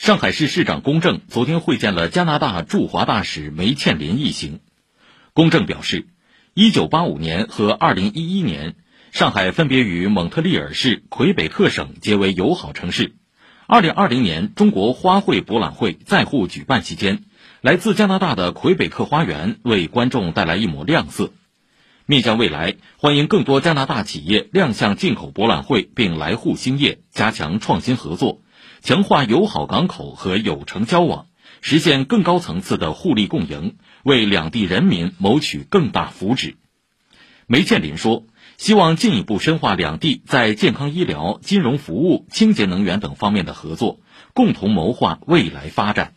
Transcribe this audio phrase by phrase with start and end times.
[0.00, 4.60] 上海市市长龚正昨天会见了加拿大驻华大使梅倩林一行。
[5.34, 6.06] 龚正表示
[6.54, 8.76] ，1985年和2011年，
[9.12, 13.12] 上海分别与蒙特利尔市、魁北克省结为友好城市。
[13.68, 17.24] 2020年中国花卉博览会在沪举办期间，
[17.60, 21.30] 来自加拿大的魁北克花园为观众带来一抹亮色。
[22.06, 28.40] 面向未来，欢迎更多加拿大企业亮相进口博览会，并来沪兴业，加强创新合作。
[28.80, 31.26] 强化友好港口和友城交往，
[31.60, 36.54] 实现更高层次的互利共赢，为两地人民谋取更大福祉。
[37.46, 38.26] 梅建林说
[38.56, 44.00] ：“希望进一步深化两地在健康医疗、金融服务、清洁能源等方面的合作，
[44.34, 46.14] 共同谋划未来发展。”